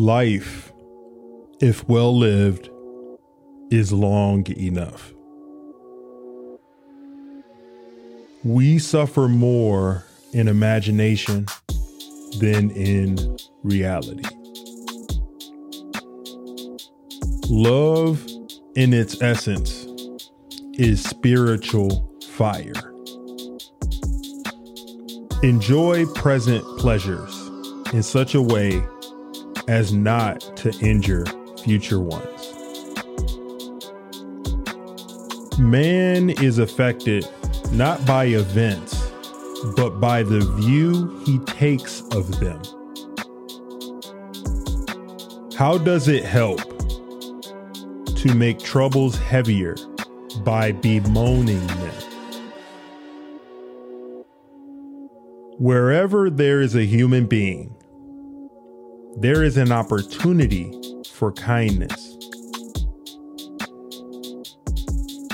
[0.00, 0.72] Life,
[1.60, 2.70] if well lived,
[3.72, 5.12] is long enough.
[8.44, 11.46] We suffer more in imagination
[12.38, 14.22] than in reality.
[17.48, 18.24] Love,
[18.76, 19.84] in its essence,
[20.74, 22.94] is spiritual fire.
[25.42, 27.34] Enjoy present pleasures
[27.92, 28.80] in such a way
[29.68, 31.24] as not to injure
[31.62, 32.54] future ones.
[35.58, 37.28] Man is affected
[37.72, 39.12] not by events,
[39.76, 42.62] but by the view he takes of them.
[45.54, 46.60] How does it help
[48.16, 49.76] to make troubles heavier
[50.44, 51.94] by bemoaning them?
[55.58, 57.74] Wherever there is a human being,
[59.20, 60.72] there is an opportunity
[61.12, 62.16] for kindness.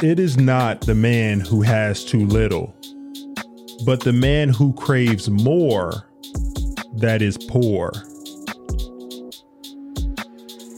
[0.02, 2.74] It is not the man who has too little,
[3.84, 6.08] but the man who craves more
[6.96, 7.92] that is poor.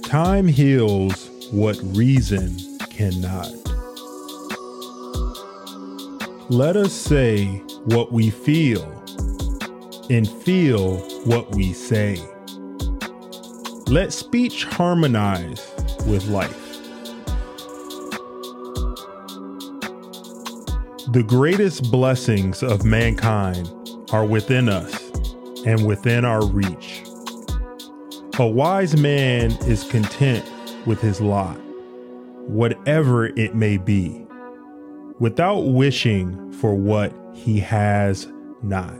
[0.02, 2.56] Time heals what reason
[2.91, 3.52] cannot.
[6.50, 7.47] Let us say
[7.84, 8.83] what we feel
[10.11, 12.20] and feel what we say.
[13.89, 15.65] Let speech harmonize
[16.06, 16.65] with life.
[21.12, 23.70] The greatest blessings of mankind
[24.11, 24.92] are within us
[25.64, 27.05] and within our reach.
[28.41, 30.45] A wise man is content
[30.84, 31.57] with his lot,
[32.48, 34.27] whatever it may be,
[35.20, 38.27] without wishing for what he has
[38.64, 38.98] not.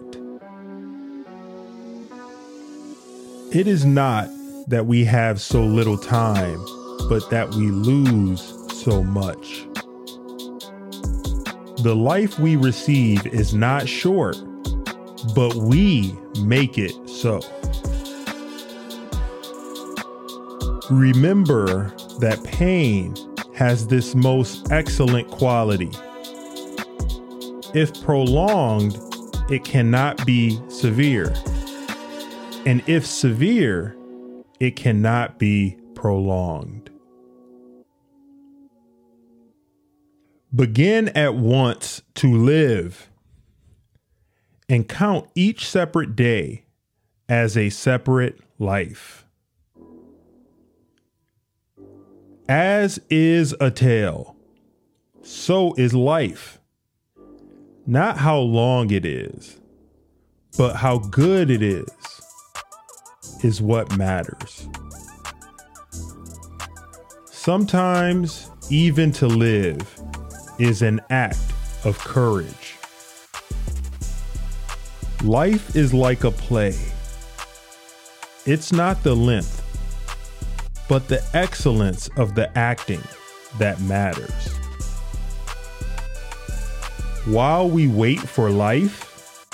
[3.53, 4.31] It is not
[4.69, 6.59] that we have so little time,
[7.09, 8.41] but that we lose
[8.83, 9.67] so much.
[11.83, 14.37] The life we receive is not short,
[15.35, 17.41] but we make it so.
[20.91, 21.91] Remember
[22.21, 23.15] that pain
[23.55, 25.91] has this most excellent quality.
[27.75, 28.99] If prolonged,
[29.51, 31.35] it cannot be severe.
[32.65, 33.97] And if severe,
[34.61, 36.91] it cannot be prolonged.
[40.55, 43.11] Begin at once to live
[44.69, 46.65] and count each separate day
[47.29, 49.27] as a separate life.
[52.49, 54.37] As is a tale,
[55.23, 56.61] so is life.
[57.87, 59.61] Not how long it is,
[60.57, 62.16] but how good it is
[63.45, 64.69] is what matters.
[67.31, 69.83] Sometimes, even to live
[70.59, 71.39] is an act
[71.85, 72.77] of courage.
[75.23, 76.77] Life is like a play.
[78.45, 79.63] It's not the length,
[80.89, 83.03] but the excellence of the acting
[83.59, 84.49] that matters.
[87.27, 89.47] While we wait for life,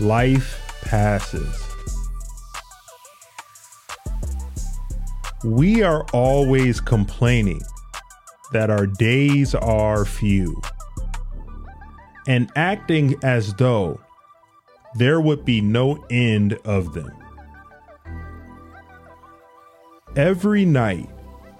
[0.00, 1.63] life passes.
[5.44, 7.60] We are always complaining
[8.52, 10.58] that our days are few
[12.26, 14.00] and acting as though
[14.94, 17.12] there would be no end of them.
[20.16, 21.10] Every night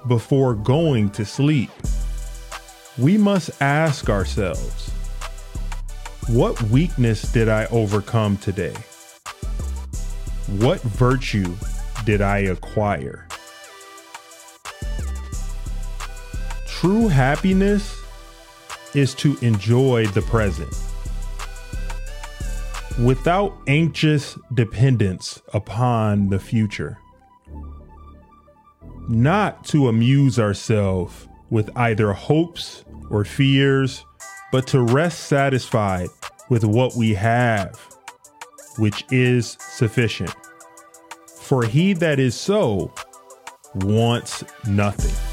[0.08, 1.70] before going to sleep,
[2.96, 4.90] we must ask ourselves
[6.28, 8.76] what weakness did I overcome today?
[10.56, 11.54] What virtue
[12.06, 13.28] did I acquire?
[16.84, 17.98] True happiness
[18.92, 20.70] is to enjoy the present
[23.02, 26.98] without anxious dependence upon the future.
[29.08, 34.04] Not to amuse ourselves with either hopes or fears,
[34.52, 36.10] but to rest satisfied
[36.50, 37.80] with what we have,
[38.76, 40.36] which is sufficient.
[41.40, 42.92] For he that is so
[43.74, 45.23] wants nothing.